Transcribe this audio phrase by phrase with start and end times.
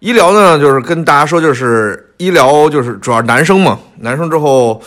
[0.00, 4.82] 医疗呢，就是跟大家说，就是医疗就是主要男生嘛，男生之后，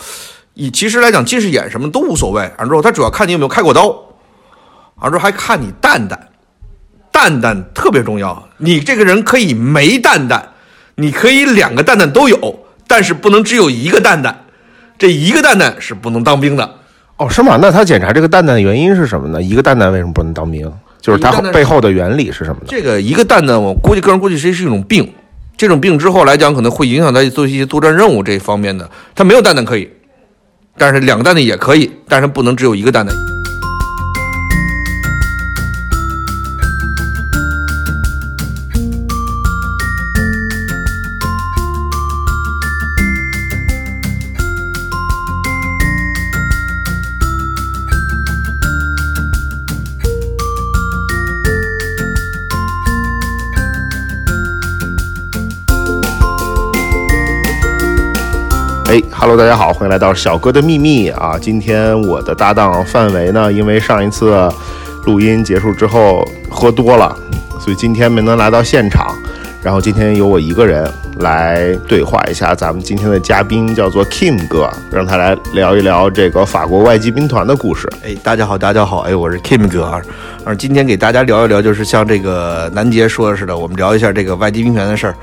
[0.54, 2.48] 以其实来讲，近视眼什么都无所谓。
[2.58, 3.88] 完之后，他主要看你有没有开过刀，
[5.00, 6.28] 完之后还看你蛋蛋，
[7.10, 8.48] 蛋蛋特别重要。
[8.58, 10.50] 你这个人可以没蛋蛋，
[10.94, 14.44] 你可以两个蛋蛋都有，但是不能只有一个蛋蛋，
[14.96, 16.76] 这一个蛋蛋是不能当兵的。
[17.16, 17.58] 哦，是吗？
[17.60, 19.42] 那他检查这个蛋蛋的原因是什么呢？
[19.42, 20.72] 一个蛋蛋为什么不能当兵？
[21.00, 22.66] 就是它背后的原理是什么呢？
[22.68, 25.12] 这个一个蛋蛋，我估计个人估计是是一种病，
[25.56, 28.88] 这种病之后来讲可能会影响他做一些作战任务这一方面的。
[29.14, 29.88] 他没有蛋蛋可以，
[30.76, 33.14] 但是两个蛋蛋也可以，但是不能只有一个蛋蛋。
[58.90, 61.38] 哎哈喽大家好，欢迎来到小哥的秘密啊！
[61.40, 64.52] 今天我的搭档范围呢，因为上一次
[65.06, 67.16] 录音结束之后喝多了，
[67.60, 69.09] 所以今天没能来到现场。
[69.62, 77.86] 然后今天由我一个人来对话一下咱们今天的嘉宾，叫做 Kim 哥，让他来聊一聊这个法国外籍兵团的故事。
[78.02, 80.00] 哎，大家好，大家好，哎，我是 Kim 哥啊。
[80.44, 85.14] 啊，今天给大家聊一聊，就是像这个南杰说的似的，我们聊一下这个外籍兵团的事儿。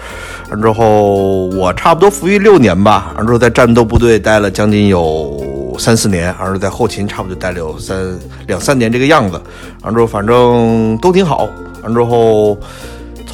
[0.52, 7.98] 完之后，我差不多服役六年吧，完之后在战斗部队待了将近有三四年，完之后在后勤差不多待了有三
[8.46, 9.42] 两三年这个样子。
[9.82, 11.50] 完之后反正都挺好。
[11.82, 12.56] 完之后。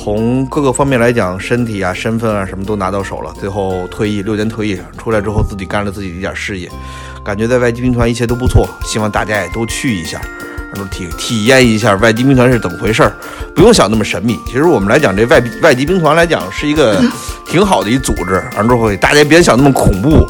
[0.04, 3.34] 从各个方面来讲，身体啊、身份啊，什么都拿到手了。
[3.40, 6.70] 最后退役，六年退役出来之后，自己干了自己的一点事业，
[7.24, 8.68] 感觉在外籍兵团一切都不错。
[8.84, 10.20] 希望大家也都去一下，
[10.74, 13.14] 然后体体验一下外籍兵团是怎么回事儿。
[13.56, 17.02] 不用想那么神秘，其实我们来讲，这外外籍兵团来讲是一个
[17.48, 18.44] 挺好的一组织。
[18.58, 20.30] 完之后，大家别想那么恐怖。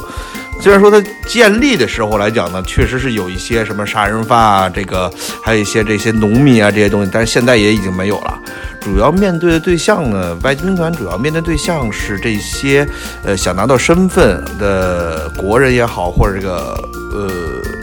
[0.64, 8.40] 虽然说它建立的时候来讲呢，确实是有一些什么杀人犯啊，这个还有一些这些农民啊这些东西，但是现在也已经没有了。
[8.80, 12.88] 主要面对的对象呢，外籍兵团主要面对对象是这些，
[13.24, 16.74] 呃，想拿到身份的国人也好，或者这个
[17.12, 17.28] 呃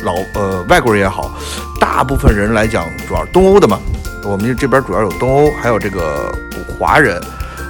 [0.03, 1.31] 老呃外国人也好，
[1.79, 3.79] 大部分人来讲，主要东欧的嘛，
[4.23, 6.33] 我们这边主要有东欧，还有这个
[6.79, 7.21] 华人，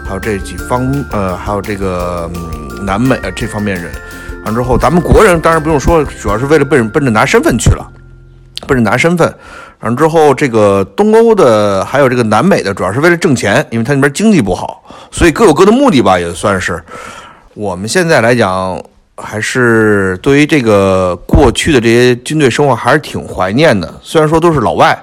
[0.08, 2.32] 还有这几方呃，还有这个
[2.86, 3.92] 南美啊这方面人。
[4.46, 7.88] 完之后，咱们国人当然不用说，主要是为了奔奔着拿身份去了，
[8.68, 9.34] 奔着拿身份。
[9.82, 16.82] 完之后，这个东欧的还有这个南美的，主要是为了挣钱，因为他那边经济不好，所以各有各的目的吧，也算是。
[17.54, 18.82] 我们现在来讲，
[19.18, 23.92] 还是对于这个过去的这些军队生活还是挺怀念的。
[24.02, 24.98] 虽然说都是老外，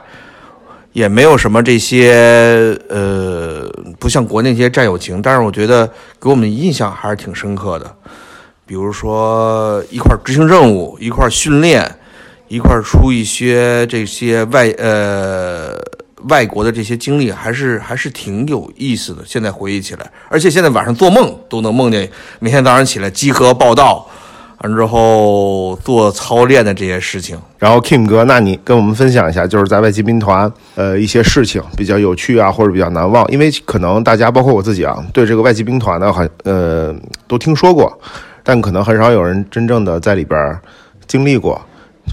[0.93, 3.69] 也没有什么这些呃，
[3.99, 5.89] 不像国内这些战友情，但是我觉得
[6.21, 7.95] 给我们印象还是挺深刻的。
[8.69, 11.93] 比如说一块执行任务，一块训练。
[12.51, 15.77] 一块出一些这些外呃
[16.31, 19.23] 外国的这些经历，还是还是挺有意思的。
[19.27, 24.09] 现在回忆起来，而且现在晚上做梦都能梦见，每天早上起来集合报道，
[24.63, 27.39] 完之后做操练的这些事情。
[27.59, 33.31] 然后 Kim 哥，那你跟我们分享一下，就是在外籍兵团呃一些事情比较有趣啊，或者比较难忘。
[33.31, 36.97] 因为可能大家包括我自己啊，对这个外籍兵团呢，还呃
[37.27, 38.01] 都听说过，
[38.49, 40.59] 但可能很少有人真正的在里边
[41.07, 41.61] 经历过。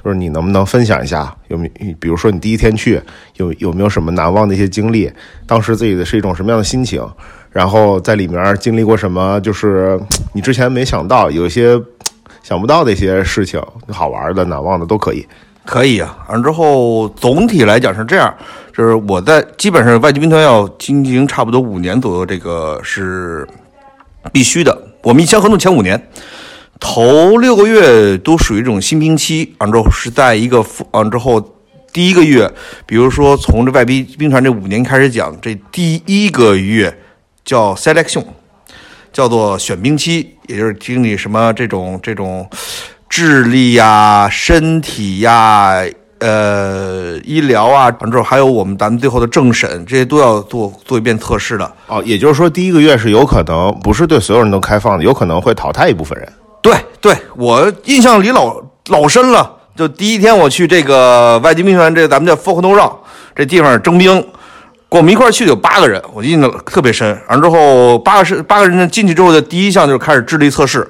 [0.04, 3.02] 就是你能不能分享一下，有没比如说你第一天去
[3.38, 5.10] 有有没有什么难忘的一些经历？
[5.48, 7.02] 当时自己的是一种什么样的心情？
[7.50, 9.40] 然后在里面经历过什么？
[9.40, 9.98] 就是
[10.34, 11.82] 你之前没想到，有些
[12.44, 15.26] 想不到的一些事情，好玩的、难忘的都可以。
[15.64, 18.36] 可以啊，完之后总体来讲是这样，
[18.76, 23.48] 就是我在基本上外籍兵团要进行差不多五年左右，这个是
[24.34, 24.78] 必须的。
[25.06, 26.10] 我们一签合同签五年。
[26.80, 31.40] 头六个月都属于这种新兵期，完之后是在一个完之后
[31.94, 32.52] 第一个月，
[32.88, 36.98] 比如说从这外兵兵团这五年开始讲，这第一个月
[37.46, 38.26] 叫 selection，
[39.14, 42.50] 叫做选兵期，也就是经历什么这种这种
[43.08, 45.86] 智力呀、身体呀、
[46.26, 51.72] 呃医疗啊，完之后还有我们咱们最后的政审，这些都要做做一遍测试的。
[51.86, 56.28] 哦，也就是说第一个月是有可能不是对所有人都开放的，有可能会淘汰一部分人。
[56.62, 58.56] 对对，我印象里老
[58.88, 59.52] 老深了。
[59.76, 63.00] 就第一天我去这个外籍兵团，这咱们叫 f o k n o r o
[63.36, 64.14] 这地方征兵，
[64.90, 67.16] 跟我们一块去的有八个人，我印象特别深。
[67.28, 70.88] 完之后，八个是八个人进去之后的第一项就是开始智力测试。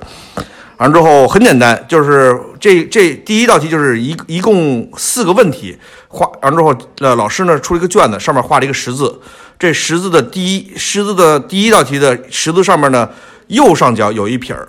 [0.78, 5.78] 完之后很简单，就是这这第一道题就是一一共四个问题，
[6.10, 9.22] 画完之后，呃，老师呢出了一个卷子，上面画了一个十字，
[9.58, 13.10] 这十字的第一十字的第一道题的十字上面呢，
[13.48, 14.68] 右上角有一撇儿；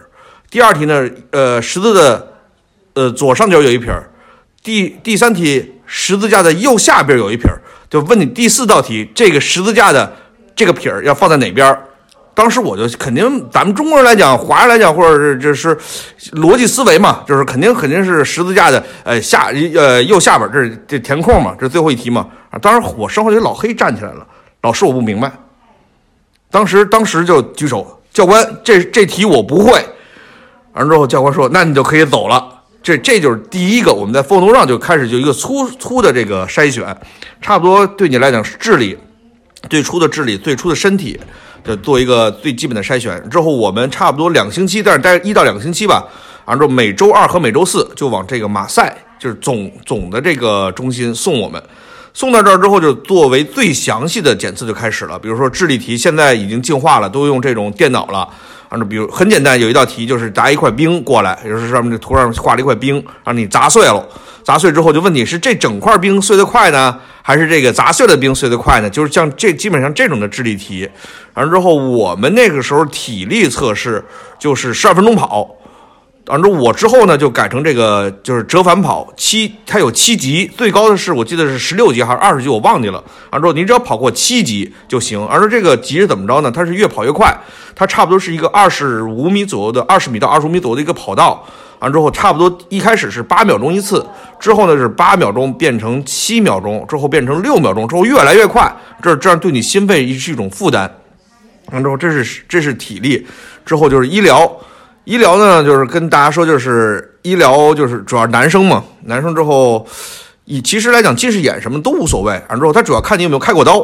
[0.49, 2.35] 第二题呢，呃，十字的
[2.94, 4.05] 呃左上角有一撇儿；
[4.62, 7.61] 第第三题十字架的右下边有一撇儿。
[7.88, 10.12] 就问你第四道题，这个十字架的
[10.55, 11.79] 这个撇儿要放在哪边？
[12.36, 15.74] 当时我就肯定，咱们中国人来讲，华人来讲，或者是就是
[16.32, 22.28] 逻辑思维嘛，就是肯定肯定是十字架的呃下呃右下边，这是这填空嘛，这是最后一题嘛。
[22.50, 24.26] 啊，当时我身后有老黑站起来了，
[24.60, 25.32] 老师我不明白。
[26.50, 29.82] 当时当时就举手，教官这这题我不会。
[30.74, 32.46] 完之后教官说，那你就可以走了。
[32.82, 36.94] 这这就是第一个，我们在风头上就开始就一个粗粗的这个筛选，
[37.40, 38.96] 差不多对你来讲是智力，
[39.70, 41.18] 最初的智力，最初的身体，
[41.66, 43.22] 就做一个最基本的筛选。
[43.28, 46.04] 之后我们差不多两星期，但是待一到两个星期吧，
[46.44, 51.62] 完之后每周二和每周四就往这个马赛，就是总总的这个中心送我们，
[52.14, 55.18] 送到这儿之后就作为最详细的检测就开始了。
[55.18, 58.28] 比如说智力题，现在已经进化了，都用这种电脑了。
[58.68, 64.06] 啊，比如很简单，有一道题就是砸一块冰过来，就是上面这图上画了一块冰，让你砸碎了。
[64.42, 68.88] 砸碎之后就问你是这整块冰碎得快呢，还是这个砸碎的冰碎得快呢？
[68.88, 70.88] 就是像这基本上这种的智力题。
[71.34, 74.04] 完了之后，我们那个时候体力测试
[74.38, 75.48] 就是十二分钟跑。
[76.26, 83.02] 完之后我之后呢就改成这个就是折返跑七，它有七级，最高的是我记得是十六级还是二十级，我忘记了。
[83.31, 85.25] 完之后你只要跑过七级就行。
[85.26, 86.50] 而说这个级是怎么着呢？
[86.50, 87.37] 它是越跑越快。
[87.78, 91.46] 它差不多是一个二十五米左右的二十米到二十五米左右的一个跑道，
[91.78, 94.02] 完之后差不多一开始是八秒钟一次，
[94.40, 100.90] 之后呢是八秒钟变成七秒钟，之后变成六秒钟，之后越来越快，这这样对你心肺是一种负担。
[101.70, 103.26] 完之后这是这是体力，
[103.67, 104.50] 之后就是医疗，
[105.06, 109.87] 医疗呢就是跟大家说就是医疗就是主要男生嘛，男生之后
[110.44, 113.79] 以其实来讲近视眼什么都无所谓，完之后他主要看你有没有开过刀，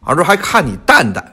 [0.00, 1.32] 完之后还看你蛋蛋。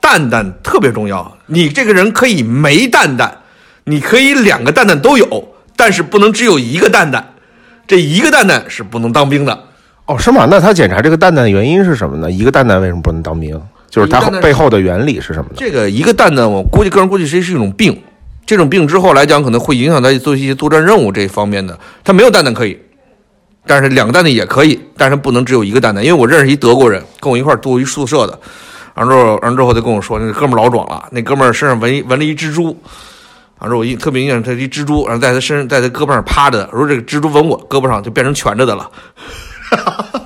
[0.00, 3.38] 蛋蛋特别重要，你这个人可以没蛋蛋，
[3.84, 7.26] 你可以两个蛋蛋都有，但是不能只有一个蛋蛋，
[7.86, 9.58] 这一个蛋蛋是不能当兵的。
[10.04, 10.46] 哦，是吗？
[10.50, 12.30] 那他检查这个蛋蛋的原因是什么呢？
[12.30, 13.58] 一个蛋蛋为什么不能当兵？
[13.94, 15.56] 就是它背后的原理是什么呢？
[15.56, 18.02] 这个一个蛋蛋，我估计个人估计是一种病，
[18.44, 21.78] 这种病之后来讲可能会影响他做一些作战任务这一方面的。
[22.02, 22.78] 他没有蛋蛋可以，
[23.66, 26.04] 但是两个蛋蛋也可以，但是不能只有一个蛋蛋。
[26.04, 28.38] 因为我认识一德国人，跟我一块住一宿舍的。
[28.94, 32.76] 完之后，完之后他跟我说，那哥们老壮了，那哥们身上纹一纹了一蜘蛛。
[33.60, 36.68] 完之后我印特别印象，他一蜘蛛，然后在他身上，在他胳膊上趴着的。
[36.72, 38.90] 我说这个蜘蛛纹我胳膊上，就变成蜷着的了，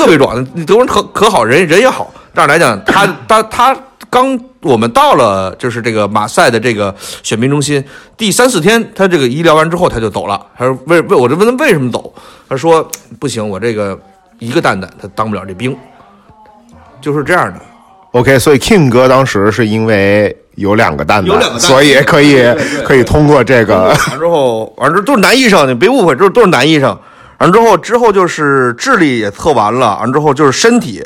[0.00, 0.42] 特别壮。
[0.64, 2.10] 德国人可可好，人人也好。
[2.32, 3.76] 但是来讲， 他他他
[4.08, 7.84] 刚我们到了，就是这个马赛的这个选民中心，
[8.16, 10.40] 第三四天，他这个医疗完之后他就走了。
[10.56, 12.10] 他说为为，我就问他为什么走，
[12.48, 12.88] 他说
[13.18, 13.98] 不行，我这个
[14.38, 15.76] 一个蛋蛋他当不了这兵，
[17.02, 17.60] 就是这样的。
[18.12, 22.42] OK，所以 King 哥当时是因为有两个蛋蛋，所以可以
[22.84, 23.84] 可以通过这个。
[23.84, 26.98] 完之后，完之都是男医生，你别误会，都是都是男医生。
[27.40, 31.02] 完之后，之后就是智力也测完了，完之后就是身体，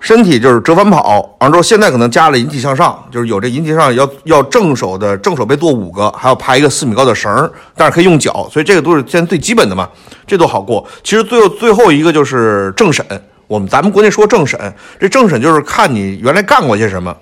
[0.00, 1.36] 身体就是折返跑。
[1.40, 9.86] 完之后，现在可能加了引体向上，就是有这引体向上要要正手的正手背做五个，还要爬一个四米高的绳，但是可以用脚，所以这个都是现在最基本的嘛，
[10.26, 10.82] 这都好过。
[11.04, 13.04] 其实最后最后一个就是政审。
[13.46, 14.58] 我们咱们国内说政审，
[14.98, 17.14] 这政审就是看你原来干过些什么。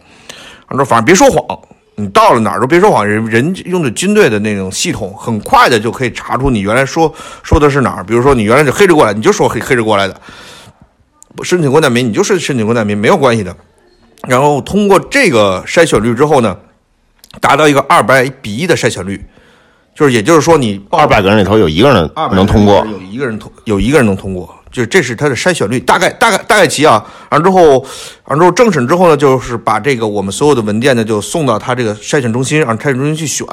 [0.69, 1.59] 反正反正别说谎，
[1.96, 3.06] 你到了哪儿都别说谎。
[3.06, 8.05] 人人用的军队的那种系统，很快的就可以查出你原来说说的是哪儿。
[8.05, 10.20] 比如说你原来是黑着过来，你就说黑黑着过来的。
[11.43, 13.55] 申请过难民，你就是申请过难民，没有关系的。
[14.29, 16.56] 然后通过这个筛选率之后呢，
[17.41, 19.20] 达到一个二百比一的筛选率，
[19.94, 24.55] 就是也就是说你二百个人里头有一个人能通过，有一个人通，有一个人能通过。
[24.74, 27.06] 就这是它的筛选率，大概大概大概齐啊。
[27.31, 27.78] 完之后，
[28.24, 33.46] 完之后政审之后呢，就是把这个我们所有的文件呢，就送到他这个筛选中心，让筛选中心去选。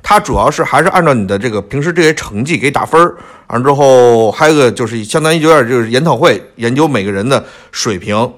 [0.00, 3.16] 他主要是还是按照你的这个平时这些成绩给打分儿。
[3.48, 8.32] 完之后还有个就是相当于有点就是研讨会，研究每个人的水平。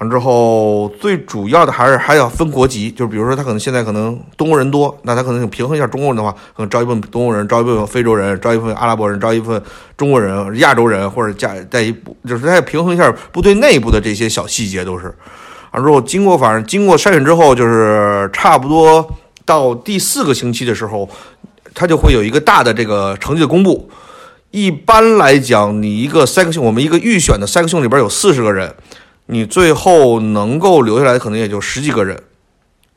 [0.00, 9.60] 完之后，最主要的还是还要分国籍，就是比如说他可能现在可能中国人多，那他可能平衡一下中国人的话，可能招一部分中国人，招一部分非洲人，招一部分阿拉伯人，招一部分
[9.96, 15.12] 中国人、亚洲人，或者加在一部，就是他要平衡一下部队内部的这些小细节都是。
[15.72, 19.04] 完之后，经过反正经过筛选之后，就是差不多
[19.44, 21.08] 到第四个星期的时候，
[21.74, 23.90] 他就会有一个大的这个成绩的公布。
[24.52, 28.72] 一般来讲，你一个三个星，我们一个预选的三个星里边有四十个人。
[29.30, 32.18] 你最后能够留下来可能也就十几个人，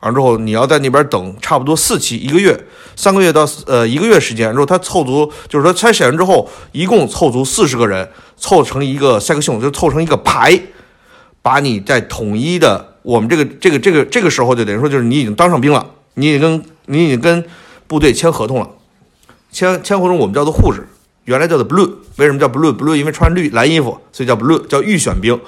[0.00, 2.58] 完之后你要在那边等差不多四期一个月，
[2.96, 8.08] 三个月到呃一个月时间，然后他凑足，就是说筛选完之后，一共凑足四十个人，
[8.38, 10.58] 凑成一个赛克秀，就凑成一个排，
[11.42, 17.44] 把你在统一的我们这个这个这个这个时候就等于说就是你已经当上兵了，你已经跟你已经跟
[17.86, 18.68] 部队签合同了，
[19.50, 20.88] 签签合同我们叫做护士，
[21.26, 25.38] 原来叫做 blue，为什么叫 blue？blue 因为穿绿蓝衣服，所以叫 blue，叫预选兵。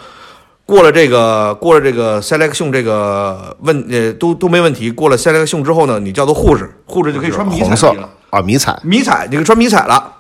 [0.67, 8.09] 过了这个过了这个 selection 这个问呃都都没问题，过了 selection 之后呢，你叫做护士，护士就可以穿迷彩红色了。
[8.31, 8.81] 啊，迷彩。
[8.83, 10.13] 迷彩，你可以穿迷彩了，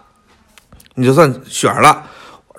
[0.94, 2.04] 你就算选了。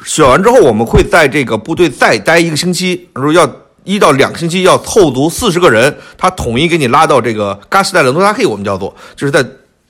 [0.03, 3.49] 选完之后，我们会在这个部队再待一个星期，如果要
[3.85, 9.45] 一到两个星期，要凑足四十个人，他统一给你拉到这个嘎斯代伦多达黑，我们叫做就是在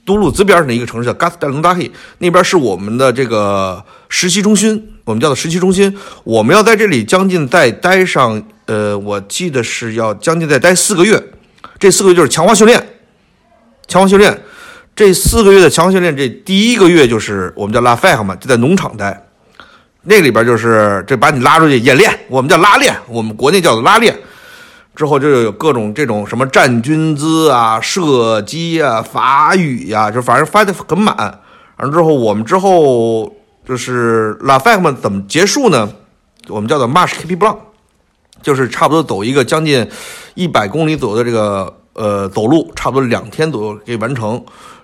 [0.05, 5.97] 都鲁兹边上的一个城市叫嘎斯代伦多达黑，那边是我们的这个实习中心，我们叫做实习中心。
[6.23, 11.21] 我们要在这里将近再待上，呃，我记得是要将近再待四个月，
[11.79, 12.87] 这四个月就是强化训练，
[13.87, 14.39] 强化训练。
[14.95, 19.25] 这四个月的强化训练，这第一个月就是我们叫拉 f 嘛，就在农场待。
[20.03, 24.15] 那里边就是这把你拉出去演练，我们叫拉练，我们国内叫做拉练。
[24.95, 31.15] 之后就有各种这种什么站军姿啊、射击啊、法语呀、就反正发的很满。
[31.77, 33.35] 完了之后，我们之后
[33.67, 35.89] 就是拉 f 嘛，怎么结束呢？
[36.47, 37.57] 我们叫做 March KP Blanc，
[38.41, 39.85] 就是差不多走一个将近
[40.35, 44.41] 一百公里左右的这个呃走路，差不多两天左右可以完成。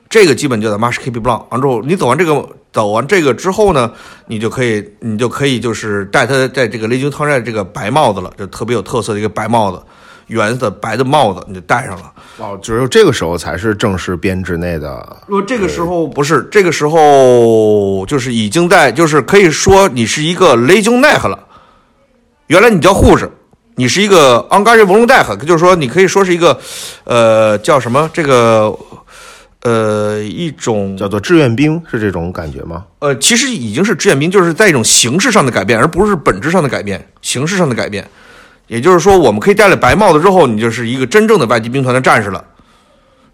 [0.10, 1.46] 这个基本就在 March KP Blanc。
[1.50, 3.90] 完之后，你走完这个走完这个之后呢，
[4.28, 9.82] 你就可以你就可以就是戴他在这个雷军汤寨这个白帽子了，就特别有特色的一个白帽子，
[10.32, 12.12] 圆的白的帽子你就戴上了。
[12.38, 15.18] 哦，只有这个时候才是正式编制内的。
[15.28, 21.38] 如果这个时候不是这个时候，就是已经在就是可以说你是一个雷军奈克了。
[22.48, 23.30] 原来你叫护士，
[23.76, 26.60] 你是一个昂嘎日文龙代克，就是说你可以说是一个，
[27.04, 28.76] 呃，叫什么这个。
[29.64, 32.84] 呃，一种叫做志愿兵是这种感觉吗？
[32.98, 38.04] 呃，其实已经是志愿兵，就是在一种形式上的改变，而不是本质上的改变，形式上的改变。
[38.72, 42.42] 也就是说，我们可以戴了白帽子之后，你就是一个真正的外籍兵团的战士了。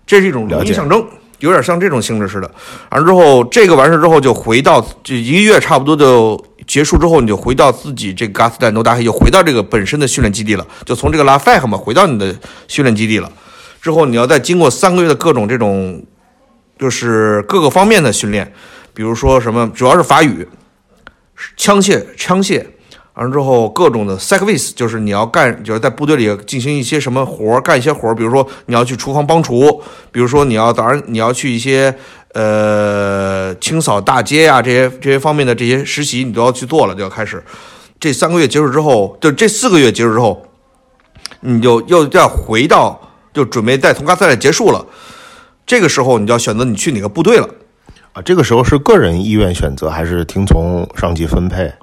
[0.08, 1.06] 这是一种荣誉象征，
[1.38, 2.50] 有点像这种性质似的。
[2.90, 12.36] 完了之后，这个完事之后就回到这一个月差不多就结束之后，你就回到自己这个嘎斯丹诺达黑，就回到这个本身的训练基地了，就从这个拉费克嘛回到你的
[12.68, 13.32] 训练基地了。
[13.80, 16.04] 之后你要再经过三个月的各种这种。
[16.80, 18.54] 就是各个方面的训练，
[18.94, 20.48] 比如说什么，主要是法语、
[21.56, 22.64] 枪械、枪械，
[23.18, 29.82] 完了之后各种的 service，就是你要干，就是在部队里进行一些什么活儿干一些活儿比如说你要去厨房帮厨，
[30.12, 31.92] 比如说你要早上你要去一些
[32.34, 37.44] 呃清扫大街呀这些这些方面的这些实习，你都要去做了，就要开始。
[38.00, 40.46] 这三个月结束之后，就这四个月结束之后，
[41.40, 43.02] 你就又要回到，
[43.34, 44.86] 就准备再从嘎赛结束了。
[45.66, 47.50] 这个时候，你就要选择你去哪个部队了，
[48.14, 51.74] 啊，这个时候是个人意愿选择还是听从上级分配？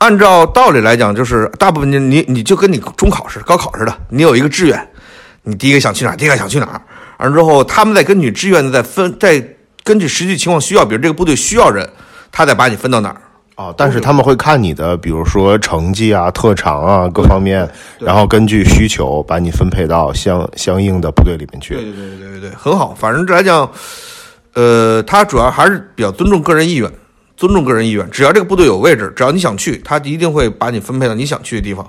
[0.00, 4.88] 按照道理来讲，就是大部分你你你就跟你中考似的、高考似的，你有一个志愿，
[5.42, 6.80] 你第一个想去哪儿，第二个想去哪儿，
[7.18, 9.42] 完了之后，他们再根据志愿的再分，再
[9.84, 11.86] 根据实际情况需要，比如这个部队需要人，
[12.32, 13.20] 他再把你分到哪儿。
[13.56, 21.74] 哦，但是他们会看你的，比如说成绩啊、特长啊各方面，然后根据需求把你分配到相相应的部队里面去。
[21.74, 22.94] 对对对对对对，很好。
[22.98, 23.70] 反正这来讲，
[24.54, 26.90] 呃，他主要还是比较尊重个人意愿，
[27.40, 28.06] 尊重个人意愿。
[28.10, 31.88] 只要这个部队有位置，只要你想去，他一定会把你分配到你想去的地方。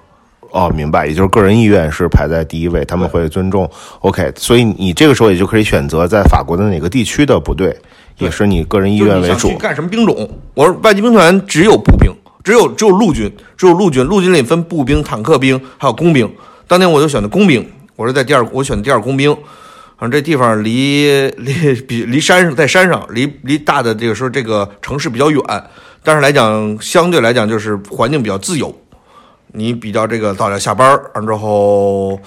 [0.51, 3.69] 哦，明白，也就是个人意愿是排在第一位，他们会尊重。
[3.99, 7.77] OK，所以你这个时候也就可以选择在法国的哪个地区的部队。
[8.17, 9.57] 也是你个人意愿为主。
[9.57, 10.29] 干什么兵种？
[10.53, 14.05] 我说外籍兵团只有步兵，只有只有陆军，只有陆军。
[14.05, 16.31] 陆军里分步兵、坦克兵，还有工兵。
[16.67, 19.35] 当年我就选的工兵，我是在第二，我选的第二工兵。
[20.01, 25.43] 反正这地方离离比离山上，在山上，离离大的这个说这个城市比较远，
[26.01, 28.75] 但是来讲相对来讲就是环境比较自由。
[29.53, 32.19] 你比较这个早点下班，完之后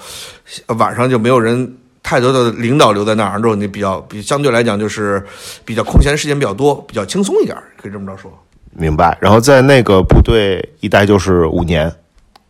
[0.77, 1.75] 晚上就没有人。
[2.01, 5.21] 太多的领导留在那儿之后，你比较比相对来讲就是
[5.65, 8.31] 比较空闲时间比较多，比较轻松一点，可以这么着说。
[8.71, 9.17] 明白。
[9.19, 11.91] 然后在那个部队一待就是五年，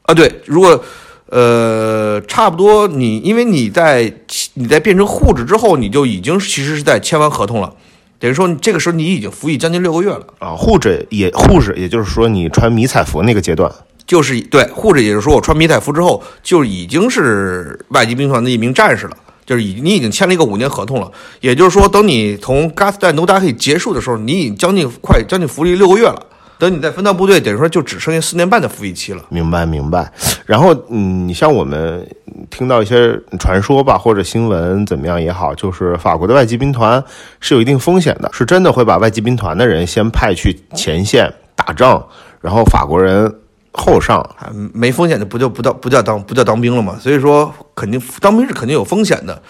[0.01, 0.29] 啊，对。
[0.45, 0.83] 如果
[1.29, 4.13] 呃差不多，你因为你在
[4.53, 7.73] 你在变成护士之后，你就已经其实是在签完合同了，
[8.19, 10.55] 等于说这个时候你已经服役将近六个月了啊。
[10.55, 13.71] 护士也护士，也就是说你穿迷彩服那个阶段，
[14.05, 19.17] 就是对护士，也就是说我穿迷彩服之后就已经是外籍兵团的一名战士了。
[19.45, 26.19] 就是已你已经签了一个五年合同了，也就是说，等你从 Gas 在 No 达可以结束的时候，你已经将近快将近服役六个月了。
[26.57, 29.23] 等你再分到部队，等于说就只剩下四年半的服役期了。
[29.29, 30.11] 明白明白。
[30.45, 32.07] 然后，嗯，你像我们
[32.49, 37.03] 听到一些传说吧，或者新闻怎么样也好，就是法国的外籍兵团
[37.39, 42.05] 是有一定风险的，是真的会把外籍兵团的人先派去前线打仗，
[42.41, 43.33] 然后法国人
[43.73, 44.25] 后上，
[44.73, 46.97] 没风险的不就不叫不叫当不叫当兵了嘛？
[46.99, 49.41] 所以说肯定当兵是肯定有风险的。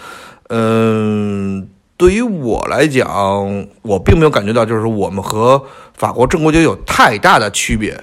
[0.48, 5.62] 嗯，对于我来讲，我并没有感觉到就是我们和
[5.94, 7.98] 法国正规军有太大的区别。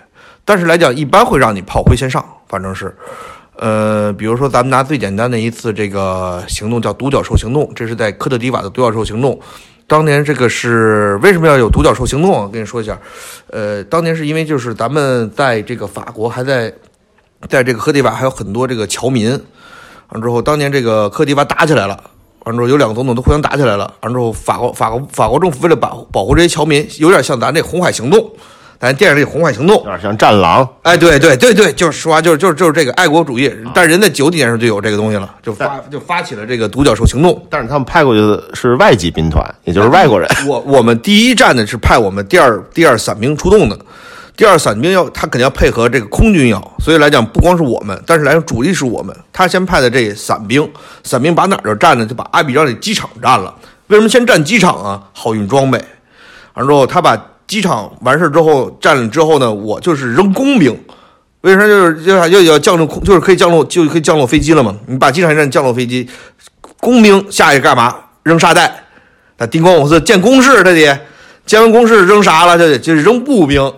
[0.45, 2.95] 但是来讲，一般会让你炮灰先上，反正是。
[3.55, 9.39] 呃，比如说咱们拿最简单的一次这个行动叫独角兽行动，这是在科特迪瓦的独角兽行动。
[9.85, 12.49] 当年这个是为什么要有独角兽行动我？
[12.49, 12.99] 跟你说一下，
[13.51, 16.73] 呃，当年是因为就是咱们在这个法国还在，
[17.47, 19.39] 在这个科迪瓦还有很多这个侨民，
[20.09, 22.03] 完之后当年这个科迪瓦打起来了，
[22.43, 28.31] 完之后有两个总统都互相打起来了，完之后法国法国法国政府为了保保护这些侨民，有点像咱这红海行动。
[28.79, 37.41] 咱电影里《红海行动》有点像战狼，哎，对对对对，就是说话就是就是就是这个爱国主义，但人在九几年时候就有这个东西了，就发就发起了这个独角兽行动。
[37.49, 40.29] 但是他们派过去的是外籍兵团，也就是外国人。
[40.45, 43.79] 我我们第一站呢是派我们第二第二伞兵出动的，
[44.35, 49.15] 第二伞兵要他肯定要配合这个空军要，所以来讲不光是我们，但是来讲主力是我们。
[49.31, 50.67] 他先派的这伞兵，
[51.03, 52.05] 伞兵把哪儿就占呢？
[52.05, 53.53] 就把阿比让的机场占了。
[53.87, 55.03] 为什么先占机场啊？
[55.13, 55.83] 好运装备。
[56.53, 57.29] 完之后他把。
[57.45, 60.75] 机场完事之后占了之后呢，我就是扔工兵，
[61.41, 64.73] 为啥就是要要要降落空，就是可以降落就可以降落飞机了嘛？
[64.87, 66.09] 你把机场一占，降落飞机，
[66.79, 67.95] 工兵下去干嘛？
[68.23, 68.85] 扔沙袋，
[69.37, 70.99] 他叮咣五四建工事，他得
[71.45, 72.57] 建完工事扔啥了？
[72.57, 73.71] 就得就是扔步兵，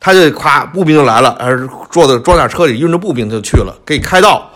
[0.00, 4.50] 他就夸步兵就来了，还是坐在装甲车里运着步兵就去了，给开道。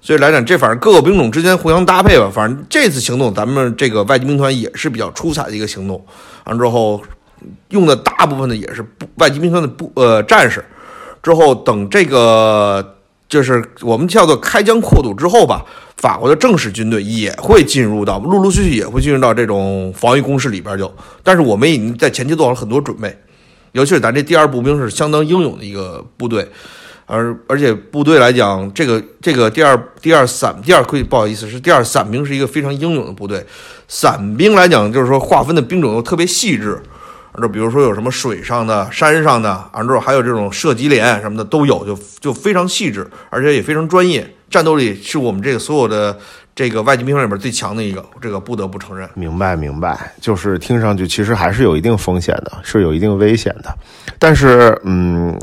[0.00, 2.30] 所以来讲，这反正各个兵种之间互相搭配吧。
[2.32, 6.02] 反正这次行动，咱们这个外籍兵团也是比较出彩的一个行动。
[6.44, 7.02] 完之后。
[7.68, 8.82] 用的大部分的也是
[9.16, 10.64] 外籍兵团的部呃战士，
[11.22, 12.96] 之后等这个
[13.28, 15.62] 就是我们叫做开疆扩土之后吧，
[15.98, 20.90] 法国的正式军队也会进入到陆陆续续也会进入到这种防御工事里边就，
[21.22, 23.14] 但是我们已经在前期做好了很多准备，
[23.74, 26.48] 尤其是咱这第二步兵是相当英勇的一个部队，
[27.06, 33.44] 而而且部队来讲，这个这个第二第二伞第二可以不好意思是第二伞兵是一个非常英勇的部队，
[33.88, 36.80] 伞兵来讲就是说划分的兵种又特别细致。
[37.42, 44.24] 就比如说有什么水上的、山上的，然后还有这种射击连什么的都有，就就非常细致，而且也非常专业。
[44.48, 46.16] 战斗力是我们这个所有的
[46.54, 49.08] 这个外籍兵里边最强的一个，这个不得不承认。
[49.14, 53.76] 明白，明白，就是听上去其实还是有一定风险的，是有一定危险的。
[54.18, 55.38] 但是，嗯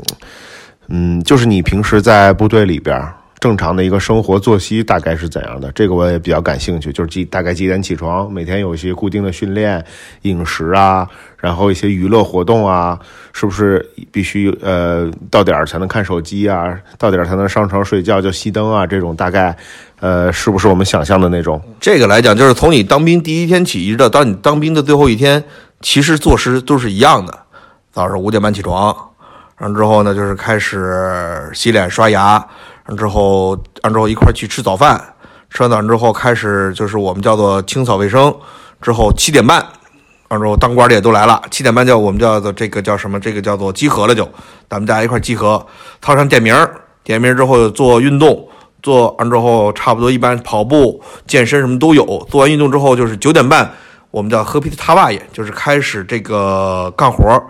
[0.88, 2.98] 嗯，就是你平时在部队里边。
[3.42, 5.68] 正常的一个生活作息大概是怎样的？
[5.72, 9.84] 这个我也比较感兴趣，就是几大概几点起床，每天有一些固定的训练、
[10.22, 11.04] 饮食啊，
[11.38, 12.96] 然后一些娱乐活动啊，
[13.32, 16.72] 是不是必须呃到点儿才能看手机啊？
[16.96, 18.86] 到点儿才能上床睡觉就熄灯啊？
[18.86, 19.56] 这种大概
[19.98, 21.60] 呃是不是我们想象的那种？
[21.80, 25.42] 这个来讲，就是从你当兵第一天起，一直到当你当兵的最后一天，
[25.80, 27.36] 其实作息都是一样的。
[27.90, 28.96] 早上五点半起床，
[29.58, 32.46] 然后之后呢，就是开始洗脸刷牙。
[32.86, 33.50] 完之后，
[33.82, 35.00] 完之后一块去吃早饭。
[35.50, 38.34] 吃完早饭之后，开始就是我们叫做清扫卫生。
[38.80, 39.64] 之后七点半，
[40.28, 41.40] 完之后当官的也都来了。
[41.50, 43.20] 七点半叫我们叫做这个叫什么？
[43.20, 44.28] 这个叫做集合了，就
[44.68, 45.64] 咱们大家一块集合，
[46.00, 46.56] 套上点名
[47.04, 48.48] 点名之后做运动，
[48.82, 52.26] 做完之后差不多一般跑步、健身什么都有。
[52.30, 53.70] 做完运动之后就是九点半，
[54.10, 57.40] 我们叫喝皮的塔瓦也，就是开始这个干活。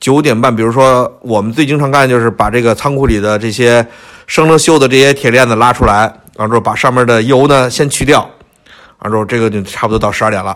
[0.00, 3.86] 九点半，比如说我们最经常干就是把这个仓库里的这些。
[4.28, 8.28] 生了锈的这些铁链子拉出来，完之后把上面的油呢先去掉，
[8.98, 10.48] 完之后这个就差不多到十二点了，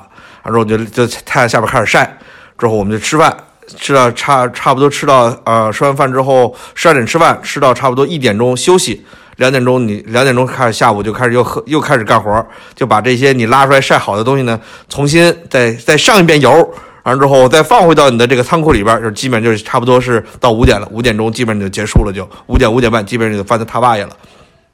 [0.42, 2.18] 完之后就就太阳下边开始晒，
[2.58, 3.32] 之后我们就吃饭，
[3.76, 16.74] 吃到差差不多吃到呃吃完饭之后十二点吃饭，吃到差不多一点钟休息，两点钟你两点钟开始下午就开始又又开始干活，就把这些你拉出来晒好的东西呢重新再再上一遍油。
[17.04, 24.10] 完之后再放回到你的这个仓库里边，就基本就是差不多是到五点了，五点钟基本上就结束了，就五点五点半基本上就翻到他爸去了。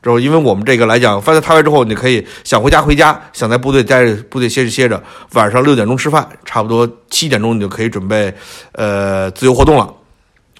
[0.02, 8.32] 之后因为我们这个来讲，翻到塔瓦之后，你可以想回家回家，想在部队待着部队歇着歇着，晚上六点钟吃饭，差不多七点钟你就可以准备
[8.72, 9.92] 呃自由活动了。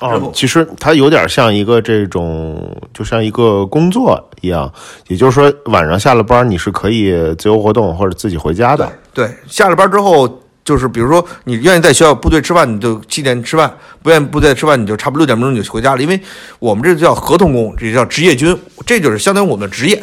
[0.00, 4.72] 哦，其实它有点像一个这种，就像一个工作一样，
[5.08, 8.90] 也就是说晚上下了班你是可以自由活动或者自己回家的。
[9.14, 10.42] 对，下了班之后。
[10.66, 13.70] 就是比如说，你愿意在学校部队吃饭，你就七点吃饭；
[14.02, 16.02] 不愿意部队吃饭，你就差不多六点钟你就回家了。
[16.02, 16.20] 因为
[16.58, 20.02] 我们这叫合同工，这叫职业军，这就是相当于我们的职业，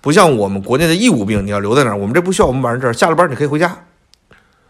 [0.00, 1.96] 不像我们国内的义务兵，你要留在那儿。
[1.96, 3.76] 我们这不需要，我们晚上这儿下了班你可以回家，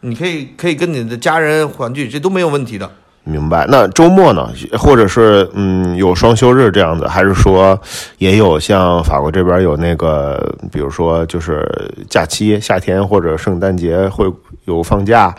[0.00, 2.90] 你可以可以跟你的家人团聚，这都没有问题的。
[3.22, 3.66] 明白。
[3.68, 4.50] 那周末呢？
[4.78, 7.78] 或者是嗯，有双休日这样子，还是说
[8.16, 11.62] 也有像法国这边有那个，比如说就是
[12.08, 14.26] 假期，夏天或者圣诞节会
[14.76, 15.34] 有放假，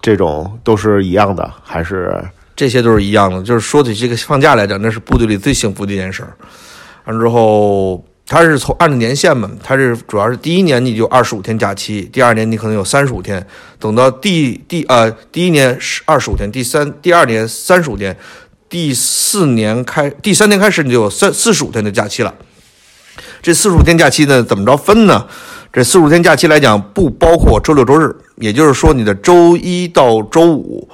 [0.00, 2.22] 这种都是一样的，还是
[2.54, 3.42] 这些都是一样的。
[3.42, 6.34] 就是说起这个放假来讲，那是部队里最幸福的一件事儿。
[7.04, 13.44] 完之后，他是从按照年限嘛，他是主要是第一年你就二十五天假期，第二年你可能有三十五天，
[13.78, 18.16] 等到第第呃第一年是二十五天，第三第二年三十五天，
[18.68, 22.32] 第四年开第三年开始你就有三四十五天的假期了。
[23.42, 25.26] 这四十五天假期呢，怎么着分呢？
[25.72, 30.86] 这四十五天假期来讲，不包括周六周日，也就是说你的周一到周五，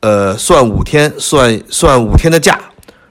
[0.00, 2.58] 呃，算五天，算算五天的假，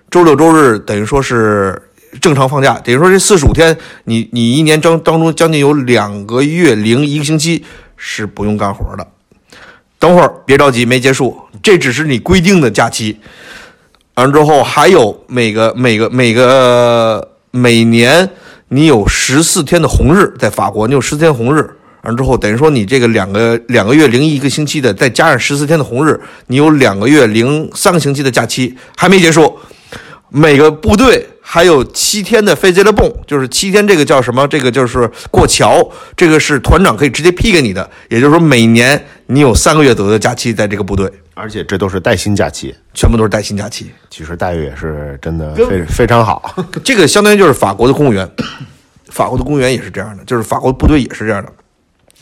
[0.10, 1.80] 周六周日等于说是
[2.20, 7.64] 正常放假，等于说这四十五天，你你一年当当中将近有两个月零一个星期
[7.96, 9.06] 是不用干活的。
[10.00, 13.20] 等会儿别着急，没结束，这只是你规定的假期。
[14.16, 18.28] 完之后还有每个每个每个每年
[18.70, 21.70] 你有十四天的红日，在法国你有十四天红日。
[22.04, 29.58] 完之后等于说你这个两个两个月零一个星期的，再加上十四天的红日，你有两个月零三个星期的假期，还没结束。
[30.30, 34.46] 每个部队还有七天的飞机的蹦，就是七天这个叫什么？
[34.48, 37.90] 这个就是过桥，这个是团长可以直接批给你的。
[38.10, 43.92] 也就是说，每年你有三个月左右的假期在这个部队，而且这都是带薪假期，全部都是带薪假期。
[44.10, 46.56] 其实待遇也是真的非非常好。
[46.84, 48.30] 这个相当于就是法国的公务员，
[49.10, 51.52] 法国的公务员也是这样的，就是法国部队也是这样的。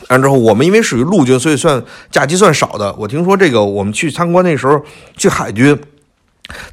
[0.08, 2.92] 完之后，我们因为属于陆军，所以算假期算少的。
[2.94, 4.84] 我听说这个，我们去参观那时候
[5.16, 5.78] 去海军。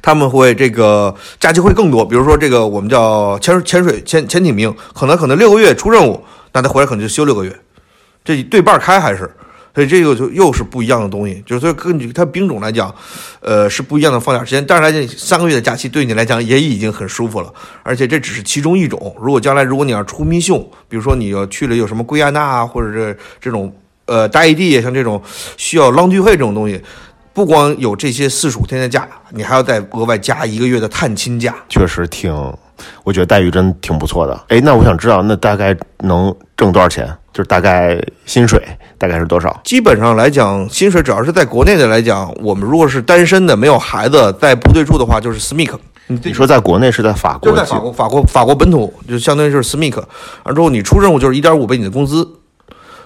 [0.00, 7.52] 他们会这个假期会更多，比如说这个我们叫潜潜水潜潜艇兵，可能可能六个月出任务，那他回来可能就休六个月，
[8.24, 9.28] 这对半开还是，
[9.74, 12.94] 所以这个就又是不一样的东西，就是说根据它兵种来讲，
[13.40, 14.64] 呃是不一样的放假时间。
[14.64, 19.14] 但是来讲，三个月的假期对你来讲也已经很舒服了，而且这只是其中一种。
[19.20, 20.56] 如果将来如果你要出密训，
[20.88, 23.74] 比如说你要去了有什么圭亚那啊，或者是这种
[24.06, 25.20] 呃大异地，像这种
[25.56, 26.80] 需要浪聚会这种东西。
[27.32, 32.32] 不光有这些四十五天的假，你还要再额外加一个月的探亲假，确实挺，
[33.02, 34.38] 我觉得待遇真挺不错的。
[34.48, 37.06] 哎，那我想知道，那大概能挣多少钱？
[37.32, 38.62] 就是大概薪水
[38.96, 39.60] 大概是多少？
[39.64, 45.72] 基本上来讲，薪水只要是在国内的来讲，我们如果是单身的、没有孩子、在部队住的话，就是 SMIC。
[46.06, 47.50] 你说在国内是在法国？
[47.50, 50.02] 就在法国，法国，法国本土就相当于就是 SMIC。
[50.44, 52.28] 完之后你出任务就是一点五倍你的工资。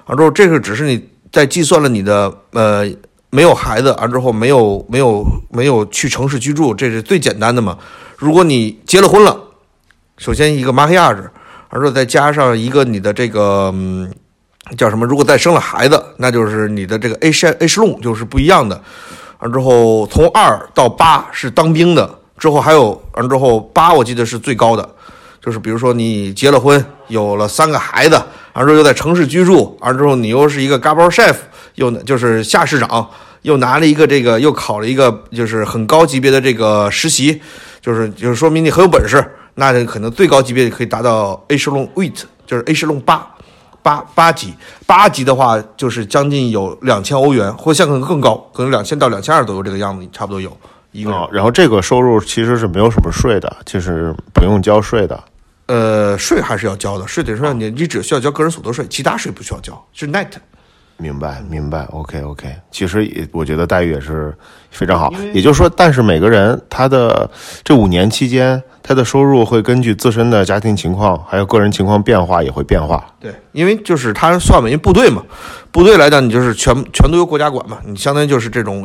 [0.06, 2.88] 完之后这个只是你在计算了你的呃。
[3.30, 7.76] 没有孩子，完之后没有没有没有去城市居住，这是最简单的嘛。
[8.16, 9.38] 如果你结了婚了，
[10.18, 11.30] 首先一个 m a r i a g e
[11.70, 14.12] 完之后再加上一个你的这个嗯
[14.76, 15.06] 叫什么？
[15.06, 18.78] 如果再生了孩子，那就是你的这个 H H long 就是不一样的。
[19.38, 24.86] 完之后从二到八是当兵的，之后还有完之后八我记得是最高的，
[25.40, 28.20] 就是比如说你结了婚，有了三个孩子，
[28.54, 31.36] 完之后又在城市居住，完之后你又是一个 Gabor chef。
[31.76, 33.08] 又就是下市长，
[33.42, 37.40] 又拿了一个这个，又考了一个就是很高级别的这个实习，
[37.80, 39.24] 就是就是说明你很有本事，
[39.58, 43.28] 那可能最高级别可以达到 A 十龙 Wait，就是 A 十龙八
[43.82, 44.54] 八八级，
[44.86, 50.56] 八级的话就是将近有两千欧元，或像可能更高，可能两千到两千二左右这个样子，差不多有
[50.92, 51.28] 一个。
[51.32, 55.24] 然后这个收入其实是没有什么税的，就是不用交税的。
[55.66, 60.28] 呃，税还是要交的，税得说你你只需要交个人所得税，其他税不需要交，是 net。
[61.00, 62.52] 明白，明白，OK OK。
[62.72, 64.36] 其实也，我觉得待遇也是
[64.72, 65.12] 非常好。
[65.32, 67.30] 也就是说，但是每个人他的
[67.62, 73.06] 这五年期间，他的收入会根据自身的家庭情况还有个人情况变化，也会变化。
[73.20, 75.22] 对，因为就是他算嘛，因为部队嘛，
[75.70, 78.84] 部队来讲，你就是全全都由国家管嘛，你相当于就是这种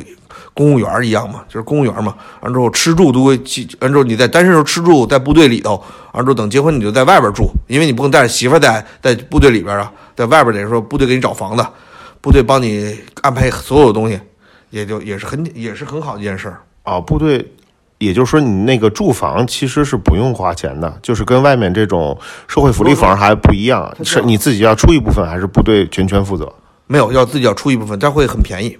[0.53, 2.13] 公务员一样嘛，就是公务员嘛。
[2.41, 3.35] 完之后吃住都会，
[3.79, 11.65] 完之后你在单身时候吃住在部队里头，完之后等结婚你就在外边住，因为你不能带着媳妇在在部队里边啊，在外边等于说部队给你找房子。
[12.23, 14.17] 部队帮你安排所有的东西，
[14.69, 16.97] 也就也是很也是很好的一件事儿啊。
[16.97, 17.45] 部队，
[17.97, 26.49] 也就是说你那个住房其实是不用花钱的，就是跟外面这种社会福利房还不一样，是你自己要出一部分，还是部队全权负责？
[26.87, 28.77] 没有，要自己要出一部分，但会很便宜。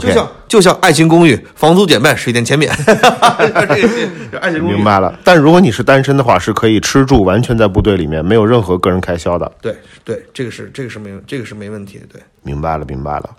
[0.00, 2.72] 就像就像爱情公寓，房租减半，水电钱免。
[4.40, 5.18] 爱情公寓明白了。
[5.22, 9.52] 但如果你是单身的话，是可以吃住完全在部队里面，没有任何个人开销的。
[9.60, 12.00] 对对，这个是这个是没这个是没问题。
[12.10, 13.30] 对，明白了明白了。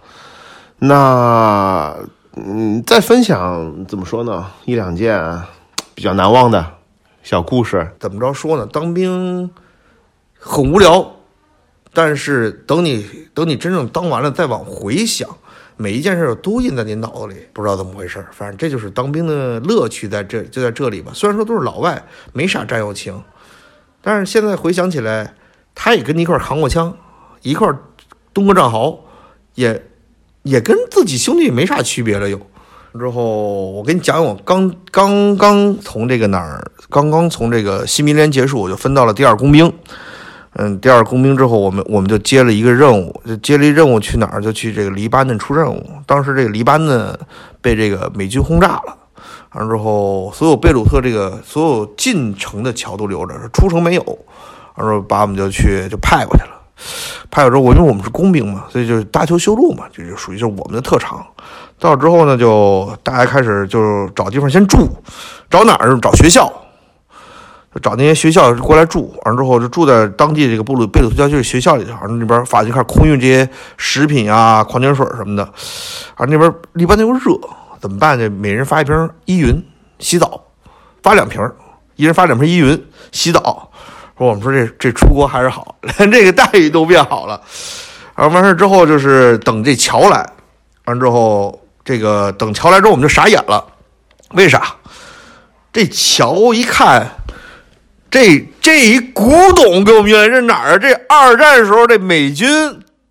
[0.79, 1.95] 那
[2.36, 4.45] 嗯，再分享怎么说呢？
[4.65, 5.41] 一两件
[5.95, 6.65] 比较难忘的
[7.23, 7.89] 小故事。
[7.99, 8.67] 怎么着说呢？
[8.71, 9.49] 当兵
[10.38, 11.15] 很无聊，
[11.93, 15.27] 但是等你等你真正当完了，再往回想。
[15.75, 21.12] 每一件事都印在你脑子里，不知道怎么回事反正这就是当兵的乐趣，在这就在这里吧。
[21.13, 23.23] 虽然说都是老外，没啥战友情，
[24.01, 25.33] 但是现在回想起来，
[25.73, 26.95] 他也跟你一块扛过枪，
[27.41, 27.67] 一块
[28.31, 29.03] 蹲过战壕，
[29.55, 29.86] 也
[30.43, 32.29] 也跟自己兄弟没啥区别了。
[32.29, 32.39] 又
[32.97, 39.73] 之后我跟你讲，我刚刚刚从这个哪儿，刚刚从这个新兵连结束，我就分到了第二工兵。
[40.56, 44.42] 嗯，第二工兵之后，我们我们就接了一个任务，就接了一任务去哪儿？
[44.42, 45.84] 就去这个黎巴嫩出任务。
[46.06, 47.18] 当时这个黎巴嫩
[47.60, 48.96] 被这个美军轰炸了，
[49.54, 54.20] 完之后，所有贝鲁特这个所有进城的桥都留着，出城没有。
[54.76, 56.50] 完了把我们就去就派过去了。
[57.32, 61.26] 派过之后，我因为我们是工兵嘛，所以就是搭桥修路嘛，就就属于是我们的特长。
[61.80, 64.88] 到之后呢，就大家开始就找地方先住，
[65.50, 66.00] 找哪儿？
[66.00, 66.52] 找学校。
[67.81, 75.53] 找那些学校过来住，完了之后就住在当地这个布鲁贝鲁特郊区学校里头，完了那边法就开空运这些食品啊、矿泉水什么的，
[76.15, 77.39] 而那边黎巴嫩又热，
[77.81, 78.29] 怎么办呢？
[78.29, 79.65] 每人发一瓶依云
[79.97, 80.43] 洗澡，
[81.01, 81.41] 发两瓶，
[81.95, 83.71] 一人发两瓶依云洗澡。
[84.17, 87.41] 说我们说这这出国还是好， 连这个待遇都变好了。
[88.15, 90.23] 然后完事之后就是等这桥来，
[90.86, 93.65] 完之后这个等桥来之后我们就傻眼了，
[94.36, 94.75] 为啥？
[95.73, 97.09] 这桥一看。
[98.13, 100.78] 这这一古董给我们原来是哪儿啊？
[100.78, 102.47] 这二战时候这美军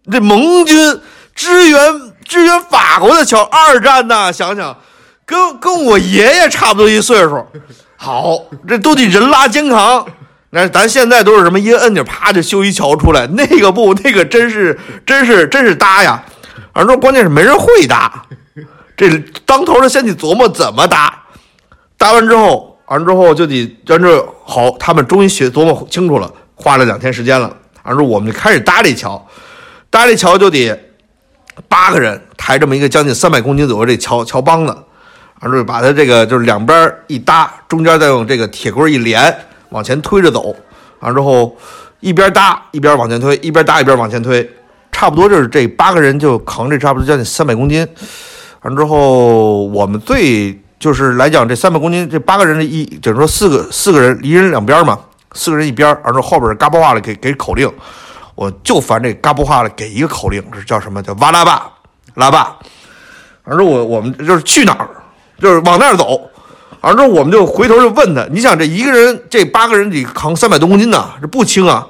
[0.09, 1.01] 这盟军
[1.35, 1.81] 支援
[2.25, 4.79] 支援法国的桥，二战呐，想想
[5.27, 7.45] 跟跟我爷爷差不多一岁数。
[7.97, 8.39] 好，
[8.69, 10.07] 这都得人拉肩扛。
[10.51, 13.27] 那咱现在都是什么一个按钮，啪就修一桥出来。
[13.27, 16.23] 那个不，那个真是真是真是搭呀。
[16.73, 18.25] 反正关键是没人会搭，
[18.97, 21.25] 这当头的先得琢磨怎么搭。
[21.99, 22.69] 搭完之后。
[22.93, 27.51] 完之后就得，完之好，他们终于学琢磨清楚了，花了两天时间了。
[27.85, 29.27] 完之后我们就开始搭这桥，
[29.89, 30.79] 搭这桥就得
[31.69, 34.77] 八个人抬这么一个将近三百公斤左右这桥桥帮子，
[35.41, 39.35] 完之后把它这个就是两边一搭，中间再用这个铁棍一连，
[39.71, 40.55] 往前推着走。
[41.01, 41.57] 完之后
[42.01, 44.47] 一边搭一边往前推，一边搭一边往前推，
[44.93, 47.89] 差不多就是这八个人就扛这差不多将近三百公斤。
[48.61, 50.62] 完之后我们最。
[50.83, 54.99] 就是来讲，这三百公斤，这八个人的一，就是说四个四个人一人两边嘛，
[55.33, 57.73] 四个人一边，然后后边嘎巴话了给给口令，
[58.35, 61.01] 我就烦这嘎巴话了给一个口令，是叫什么？
[61.01, 61.71] 叫哇拉巴
[62.15, 62.57] 拉巴，
[63.45, 64.91] 反正我我们就是去哪儿，
[65.39, 66.21] 就是往那儿走，
[66.81, 71.87] 完之后我们就回头就问他，你想这一个人这八个人得扛三百多公斤呢，这不轻啊，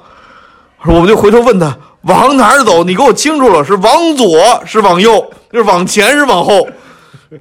[0.85, 6.67] 我们就回头问他往哪儿走，你给我清楚了，是往左是往右，是往前是往后。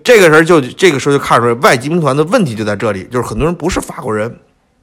[0.04, 4.34] 这个人就这个时候就看出来，外籍兵团的问题就在这里，就是很多人不是法国人，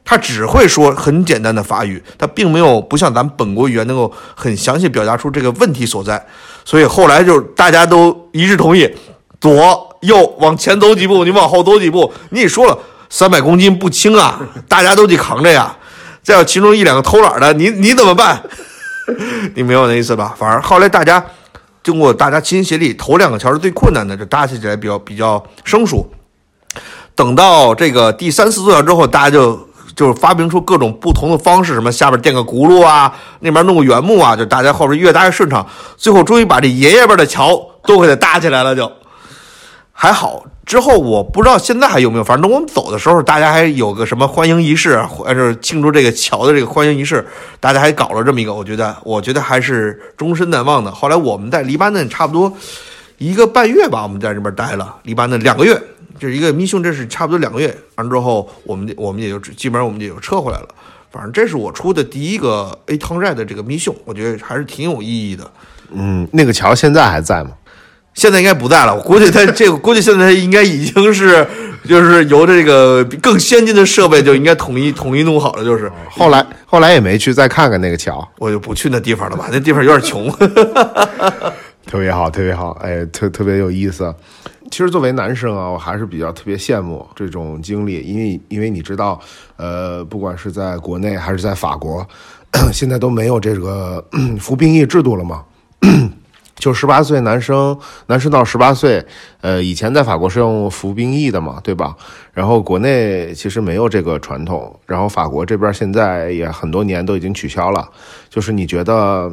[0.04, 6.24] 他只会说很简单的法语，他并没有不像咱们本国语言能够很详细表达出这个问题所在，
[6.66, 8.90] 所以后来就是大家都一致同意，
[9.40, 12.78] 左右往前走几步，你往后走几步，你也说了
[13.10, 15.76] 三百公斤不轻啊，大家都得扛着呀，
[16.22, 18.42] 再有其中一两个偷懒的，你你怎么办？
[19.56, 20.36] 你明白我那意思吧？
[20.38, 21.24] 反而后来大家。
[21.84, 26.06] 经过大家齐心协力，头两个桥是最困难的，就搭起起来比较比较生疏。
[27.16, 35.68] 等到这个第三四座桥之后，大家就就发明出各种不同的方式，什么下边垫个轱辘啊，那边弄个原木啊，就大家后边越搭越顺畅。
[35.98, 38.92] 最后终于把这爷爷辈的桥都给它搭起来了，就
[39.92, 40.44] 还好。
[40.70, 47.26] 之后我不知道现在还有没有，反正我们走的时候，大家还有个什么欢迎仪式，还是庆祝这个桥的这个欢迎仪式，
[47.60, 50.92] 大家还搞了这么一个，我觉得，我觉得还是终身难忘的。
[50.92, 52.56] 后来我们在黎巴嫩差不多
[53.18, 55.74] 一个半月吧，我们在这边待了黎巴嫩两个月，
[56.20, 57.76] 就是一个密训，这是差不多两个月。
[57.96, 60.68] 完之后，我们我们也就基本上我们也就撤回来了。
[61.10, 65.52] 反正这是我出的第一个 A 汤寨的这个密训，我觉得还是挺有意义的。
[65.94, 67.54] 嗯，那个桥现在还在吗？
[68.14, 71.46] 现在应该不在了，我估计他这个 估计现在应该已经是，
[71.88, 80.30] 就是由这个更先进的设备就应该统一统一弄好了，就是后来后来也没去再看看那个桥，我就不去那地方了吧，那地方有点穷，
[81.88, 84.14] 特别好特别好，哎，特特别有意思。
[84.70, 89.20] 其实作为男生啊，我还是比较特别羡慕这种经历，因为因为你知道，
[89.56, 92.06] 呃，不管是在国内还是在法国，
[92.72, 94.04] 现在都没有这个
[94.40, 95.44] 服兵役制度了嘛。
[96.60, 97.76] 就十八岁男生，
[98.08, 99.04] 男生到十八岁，
[99.42, 101.96] 呃，以前在法国是用服兵役的嘛，对吧？
[102.34, 107.90] 然后国内其实没有这个传统，然后法国这边现在也很多年都已经取消了。
[108.30, 109.32] 就是你觉得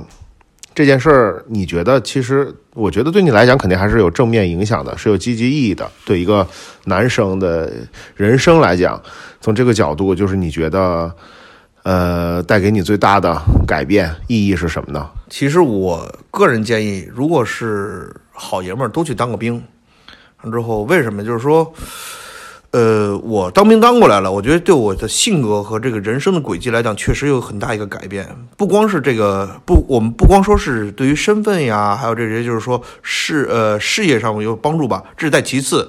[0.73, 5.91] 这件事儿，你觉得其实，我觉得对你来讲肯定还是有正面影响的，是有积极意义的。
[6.05, 6.47] 对一个
[6.85, 7.73] 男生的
[8.15, 9.03] 人生来讲，
[9.41, 11.13] 从这个角度，就是你觉得。
[11.87, 15.09] 呃，带给你最大的改变意义是什么呢？
[15.31, 19.63] 其实我个人建议，如果是好爷们儿，都去当个兵。
[20.51, 21.25] 之后，为什么？
[21.25, 21.73] 就是说，
[22.73, 28.29] 呃，我当兵当过来了，我觉得对我的性格和这个人生的轨迹来讲，确实有很大一个改变。
[28.57, 35.89] 不光是这个不，我们不光说是对于身份呀，还有这些，就是说事呃事业上有帮助吧，这是在其次。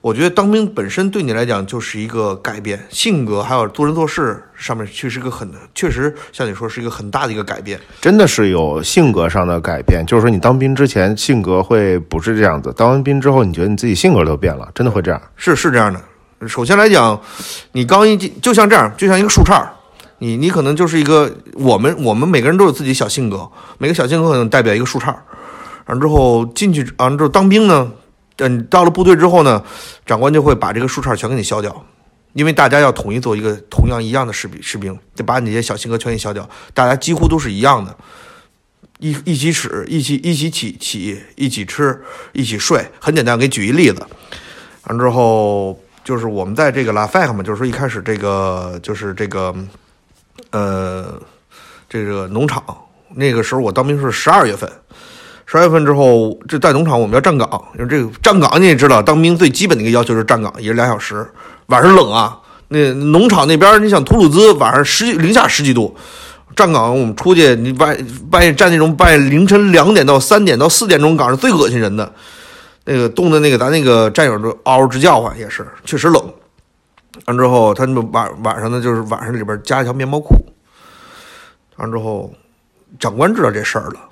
[0.00, 7.78] 我觉得当兵本身对你来讲就是一个改变，性格还有做人做事上面确实个很，确实像你说是一个很大的一个改变。
[8.00, 15.20] 真的是有性格上的改变，就是说你当兵之前性格会不是这样子，当完兵之后你觉得你自己性格都变了，真的会这样？
[15.34, 16.00] 是是这样的。
[16.46, 17.20] 首先来讲，
[17.72, 19.66] 你刚一进就像这样，就像一个树杈
[20.18, 25.12] 你你可能就是一个我们我们每个人都有自己小性格，每个小性格可能代表一个树杈
[25.86, 27.90] 完之后进去完之后当兵呢。
[28.38, 29.62] 嗯，到了部队之后呢，
[30.06, 31.84] 长官就会把这个树杈全给你削掉，
[32.34, 37.96] 因为大家要统一做一个同样一样的士兵，士兵得把你这些小性格全给削掉，大家几乎都是一样的，
[39.00, 42.00] 一一起使，一起一起起起，一起吃，
[42.32, 44.06] 一起睡，很简单，给举一例子。
[44.84, 49.52] 完之后就是我们在这个拉菲克嘛，就是说一开始这个就是这个，
[50.50, 51.20] 呃，
[51.88, 52.62] 这个农场，
[53.16, 54.70] 那个时候我当兵是十二月份。
[55.50, 61.26] 十二月份之后，这在农场我们要站岗，因为这个站岗你也知道，当兵最基本的一个要求是站岗，也是两小时。
[61.68, 65.96] 晚上冷啊，那农场那边你想图鲁兹晚上十零下十几度，
[66.54, 67.96] 站岗我们出去，你半
[68.30, 72.12] 半夜站那种半夜凌晨两点到三点到四点钟岗是最恶心人的，
[72.84, 76.22] 那个冻的那个咱那个战友都嗷嗷直叫唤，也是确实冷。
[77.24, 80.34] 完之后，他们晚晚上呢，就是晚上里边加一条棉毛裤。
[81.76, 82.30] 完之后，
[83.00, 84.07] 长官知道这事儿了。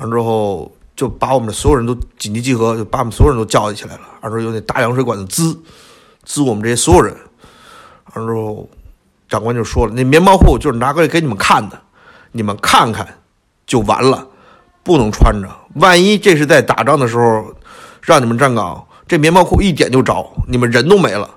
[0.00, 4.00] 完之后，就把我们所有人都紧急集合，就把我们所有人都叫起来了。
[4.22, 5.62] 完之后，用那大羊水管子滋，
[6.24, 7.14] 滋我们这些所有人。
[8.14, 8.68] 完之后，
[9.28, 11.80] 长官就说了：“那棉毛裤就是拿过来给你们看的，
[12.32, 13.06] 你们看看
[13.66, 14.26] 就完了，
[14.82, 15.48] 不能穿着。
[15.74, 17.54] 万一这是在打仗的时候
[18.02, 21.30] 让你们站岗，这棉毛裤一点就着，你们人都没了。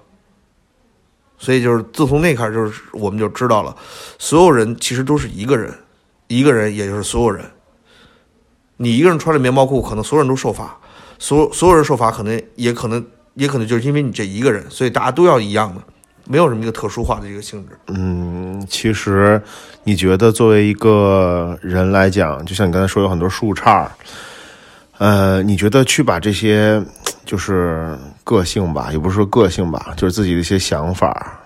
[1.37, 3.75] 所以就是自从那开始，就是我们就知道了，
[4.17, 5.77] 所有人其实都是一个人，
[6.27, 7.45] 一个人也就是所有人。”
[8.77, 10.75] 你一个人穿着棉毛裤，可能所有人都受罚，
[11.19, 13.05] 所所有人受罚，可能也可能
[13.35, 15.81] 也可能就是因为你这一个人，所以大家都要一样的，
[16.25, 17.77] 没有什么一个特殊化的一个性质。
[17.87, 19.41] 嗯，其实
[19.83, 23.87] 你觉得作为一个人来讲，就像你刚才说有很多树杈
[24.97, 26.83] 呃，你觉得去把这些
[27.25, 31.39] 就是个性吧，也不是说个性吧，就是自己的一些想法，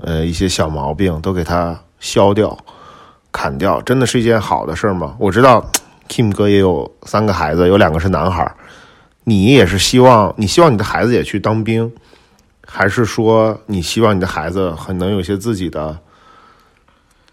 [0.00, 2.56] 呃，一些小毛病都给它消掉、
[3.32, 5.14] 砍掉，真的是一件好的事儿吗？
[5.18, 5.64] 我知道。
[6.10, 8.52] Kim 哥也有三个孩子，有两个是男孩
[9.22, 11.92] 你也是希望你希望你的孩子也去当兵，
[12.66, 15.96] 还是说你希望你的孩子很能有些自己的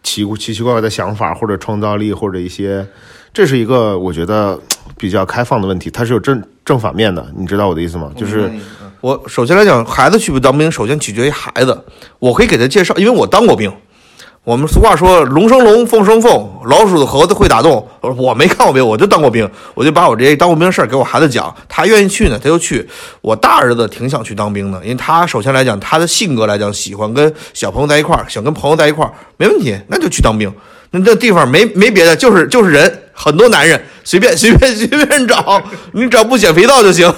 [0.04, 2.86] 奇奇奇怪怪的想法，或者创造力，或者一些，
[3.34, 4.60] 这是一个我觉得
[4.96, 8.12] 比较开放的问题，它是有正正反面的，你知道我的意思吗？
[8.16, 8.52] 就是
[9.02, 11.84] 我首先来讲，孩子去不当兵，首先取决于孩子，
[12.20, 13.74] 我可以给他介绍，因为我当过兵。
[14.48, 17.86] 我们俗话说“龙生龙，凤生凤”，老鼠的盒子会打洞。
[18.16, 21.54] 我没看过兵，我就当过兵，我就把我这些当过兵的事儿给我孩子讲。
[21.68, 22.88] 他愿意去呢，他就去。
[23.20, 30.50] 我大儿子挺想去当兵的，因为他首先来讲，他的性格来讲，喜欢跟小朋友在一块儿，想跟朋友在一块儿，没问题，那就去当兵。
[30.92, 37.14] 那这地方没没别的，就是就是人，很多男人，随便随便随便找，你只要不捡肥皂就行。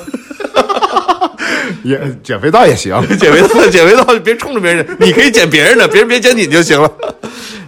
[1.84, 6.92] 也减肥皂也行， 减肥皂减肥皂别冲着别人，你可以减别人的，别人别减你就行了。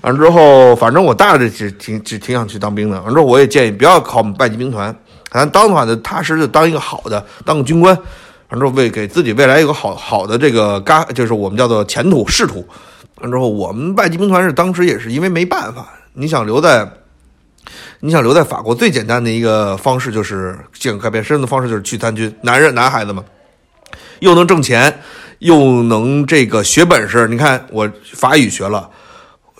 [0.01, 2.99] 完之后，反正我大儿子挺挺挺想去当兵的。
[3.01, 4.95] 完之后，我也建议不要考外籍兵团，
[5.31, 7.97] 咱当的话呢，踏实就当一个好的，当个军官。
[8.49, 12.67] 完之后，为给自己未来一个好好的这个嘎，就是我们叫做前途仕途。
[13.21, 16.85] 完之后，我们外籍兵团是当时也是因为没办法，你想留在，
[18.01, 23.23] 你想留在法国，最简单的一个方式就是想改变身份的方式就是去参军，男人男孩子嘛。
[24.21, 25.01] 又能挣钱，
[25.39, 27.27] 又能这个学本事。
[27.27, 28.87] 你看，我法语学了，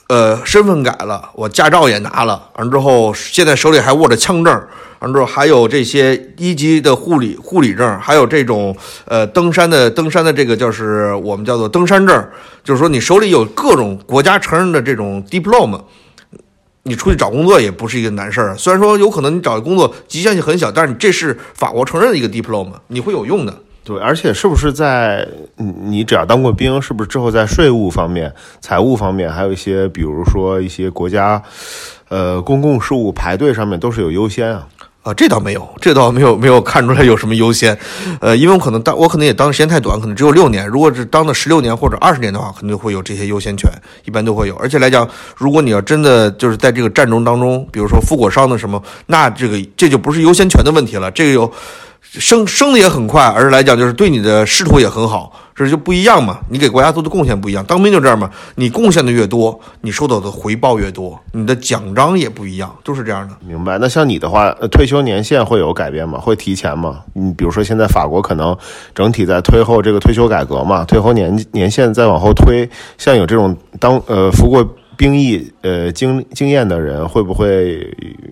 [0.08, 2.50] 呃，身份改了，我驾照也拿了。
[2.58, 4.67] 完之后，现在手里还握着枪证。
[5.00, 12.24] 完之后，还有这些一级的护理护理证，还有这种呃登山的登山的这个就是我们叫做登山证。
[12.63, 15.82] 就是说，你手里有各种国家承认的这种 diploma，
[16.84, 18.56] 你出去找工作也不是一个难事儿。
[18.56, 23.63] 虽然说有可能你找的工作局限性很小，但是你这是法国承认的一个 diploma，你会有用的。
[23.84, 31.42] 对，而且是不是在你只要当过兵，是不是之后在税务方面、财务方面，还有一些比如说一些国家，
[32.08, 34.67] 呃，公共事务排队上面都是有优先啊？
[35.02, 37.75] 啊，这倒没有，这倒没有没有看出来有什么优先。
[38.19, 40.67] 呃，因为我可能当我可能也当的时间太短，可能只有六年。
[40.67, 43.67] 如果是当了十六年或者二十年的话，肯定会有这些优先权，
[44.06, 44.56] 一般都会有。
[44.58, 51.52] 而且来讲，如果你要真的就是在这个战争当中，比如说负过伤的什么，那这个这就不是优先权的问题了，这个有。
[52.02, 55.31] 升升的也很快，而是来讲就是对你的仕途也很好。
[55.54, 56.39] 这就不一样嘛。
[56.49, 58.27] 你给国家做的贡献不一样，当兵就这样嘛。
[58.56, 63.35] 你贡献的越多，你收到的回报越多，你的奖章也不一样，都是这样的。
[63.45, 63.77] 明白。
[63.77, 66.19] 那像你的话，退休年限会有改变吗？
[66.19, 67.02] 会提前吗？
[67.13, 68.58] 你比如说，现在法国可能
[68.95, 74.67] 整体在推后这个退休改革嘛，退后年年限再往后推，像有这种当呃服过
[75.02, 77.91] 兵役呃经经验的人，会不会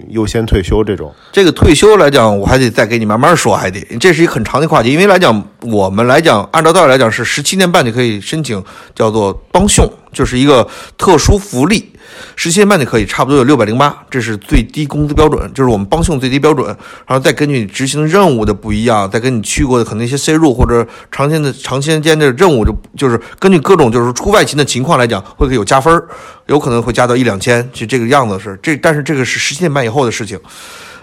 [0.10, 1.12] 优先退休这种？
[1.32, 4.92] 这个退休来讲，我还得再给你慢慢说，还得，这是一个很长的话题。
[4.92, 8.64] 因为来讲，我们来讲，按照道理来讲是十七年半就可以申请，
[8.94, 11.90] 叫做帮凶，就是一个特殊福利。
[12.36, 16.68] 十七点半就可以，差不多有六百零八，这是最低工资标准，就是我们帮凶最低标准。
[17.08, 26.08] 然后再根据你执行任务的不一样，再跟你去过的可能一些 C 入或者长期的长时间的任务，就就是根据各种就是出外勤的情况来讲，会有加分儿，
[26.48, 30.40] 有可能会加到一两千，就这个样子是这，但是这个是十七点半以后的事情。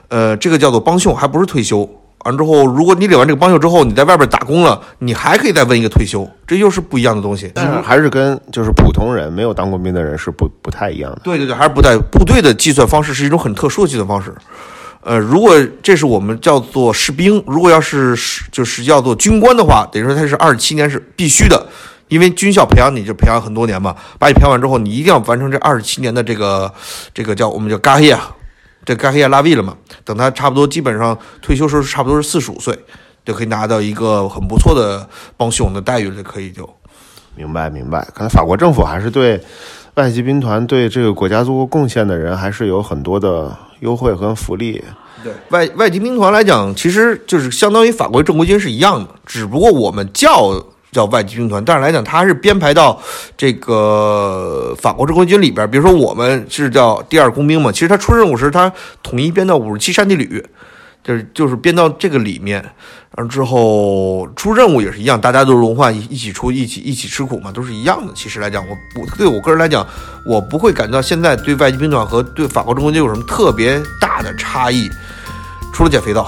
[0.08, 1.88] 呃，这个叫做帮凶，还不是退休。
[2.26, 7.50] 完之后，如果你领完这个帮秀之后，你在外边打工了，你还可以再问一个退休，这又是不一样的东西。
[7.54, 11.20] 但是还是跟就是普通人没有当过兵的人是不不太一样的。
[11.24, 14.34] 对对对，还是不太部队的计算方式是一种很特殊的计算方式。
[15.02, 21.64] 呃，如果这是我们叫做士兵，如果要是是就是叫做军官的话，等于说他是二十七年是必须的，
[22.08, 26.72] 因为军校培养你就培养很多年嘛，把你培养完之后，你一定要完成这二十七年的这个
[27.14, 28.34] 这个叫我们叫嘎业啊，
[28.86, 29.76] 这盖黑亚拉维了嘛。
[30.02, 32.78] 等他差不多基本上退休时候是差不多是四十五岁，
[33.22, 35.06] 就可以拿到一个很不错的
[35.36, 36.66] 帮凶的待遇了，就可以就。
[37.34, 39.38] 明白明白，看来法国政府还是对
[39.96, 44.82] 外籍兵团对这个国家做过贡献的人，还是有很多的优惠和福利。
[45.22, 53.00] 对外外籍兵团来讲，其实就是相当于法国正规军是一样的，只不过我们叫叫外籍兵团，但是来讲它是编排到
[53.36, 55.70] 这个法国正规军里边。
[55.70, 58.72] 比如说我们是叫第二工兵嘛，其实他出任务时他
[59.02, 60.42] 统一编到五十七山地旅，
[61.04, 62.64] 就是就是编到这个里面。
[63.16, 68.12] 然后之后出任务也是一样，大家都是轮换一起出，一起一起吃苦嘛，都是一样的。
[68.14, 69.86] 其实来讲，我我对我个人来讲，
[70.26, 74.90] 我不会感觉到现在对外籍兵团和对法国正规军有什么特别大的差异，
[75.72, 76.26] 除了减肥皂。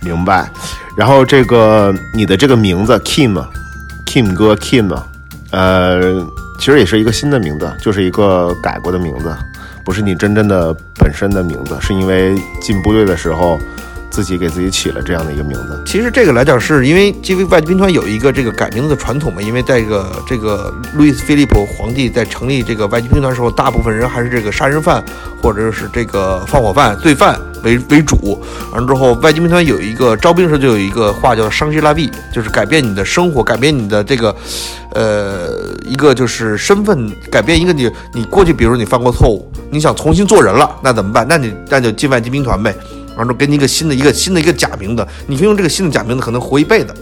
[0.00, 0.50] 明白。
[0.96, 4.96] 然后这个你的这个名字 Kim，Kim 哥 Kim，
[5.50, 6.24] 呃，
[6.58, 9.34] 其实也是一个新的名字，就是一个改过的名字，
[9.84, 13.58] 不是你真正的本身的名字，是因为进部队的时候
[14.14, 15.82] 自己给自己起了这样的一个名字。
[15.84, 25.04] 其实这个来讲，是因为因为外籍兵团有一个这个改名字的传统嘛，因为在这个这个路易斯菲利普皇帝在成立这个外籍兵团的时候，大部分人还是这个杀人犯
[25.42, 28.40] 或者是这个放火犯、罪犯为为主。
[28.70, 34.32] 完了之后，外籍兵团有一个招兵时候就有一个话叫“商吉拉币”，就是改变你的生活，改变你的这个
[34.92, 41.26] 呃一个就是身份，改变一个你你过去，比如你犯过错误，你想重新做人了，那怎么办？
[41.28, 42.72] 那你那就进外籍兵团呗。
[43.16, 46.94] 完了给你一个新的一个新的一个假名字，你可以用这个新的假名字，可能活一辈子，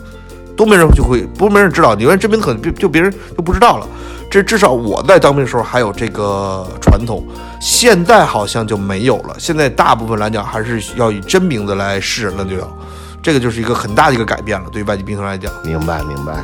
[0.56, 3.86] 都没人就会不没人知道，你原来真名字可能就就别人就不知道了。
[4.30, 7.22] 这至少我在当兵的时候还有这个传统，
[7.60, 9.36] 现在好像就没有了。
[9.38, 12.78] 现在大部分来讲还是要以真名字来示人了，就要，
[13.22, 15.52] 这个就是一个很大的一个改变了，对于外籍兵团来讲。
[15.62, 16.42] 明白明白，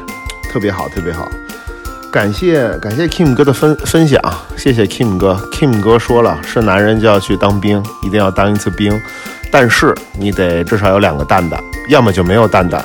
[0.53, 1.27] 特别好特别好，
[2.13, 4.21] 感谢感谢 Kim 哥的分分享，
[4.55, 5.35] 谢谢 Kim 哥。
[5.51, 8.93] Kim 哥说了，是男人就要去当兵，一定要当一次兵，
[9.51, 12.85] 但是你得至少有两个蛋蛋，要么就没有蛋蛋，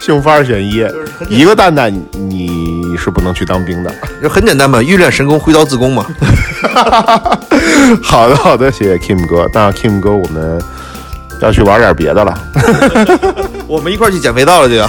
[0.00, 0.86] 幸福二选一，
[1.28, 3.92] 一个蛋蛋你是不能去当兵的。
[4.22, 6.06] 就很简单嘛，欲练神功，挥刀自宫嘛。
[8.02, 9.48] 好的好的，谢谢 Kim 哥。
[9.52, 10.60] 那 Kim 哥，我们
[11.40, 12.38] 要去玩点别的了。
[13.66, 14.88] 我们一块去捡肥皂了，就要。